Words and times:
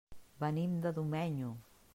Venim 0.43 0.73
de 0.87 0.95
Domenyo. 0.97 1.55